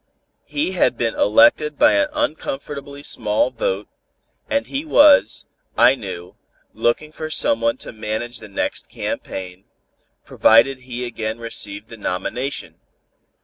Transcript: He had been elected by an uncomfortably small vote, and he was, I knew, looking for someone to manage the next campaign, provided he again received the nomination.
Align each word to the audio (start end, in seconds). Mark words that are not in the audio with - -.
He 0.47 0.71
had 0.71 0.97
been 0.97 1.13
elected 1.13 1.77
by 1.77 1.91
an 1.93 2.07
uncomfortably 2.11 3.03
small 3.03 3.51
vote, 3.51 3.87
and 4.49 4.65
he 4.65 4.83
was, 4.83 5.45
I 5.77 5.93
knew, 5.93 6.35
looking 6.73 7.11
for 7.11 7.29
someone 7.29 7.77
to 7.77 7.91
manage 7.91 8.39
the 8.39 8.47
next 8.49 8.89
campaign, 8.89 9.65
provided 10.25 10.79
he 10.79 11.05
again 11.05 11.37
received 11.37 11.89
the 11.89 11.97
nomination. 11.97 12.79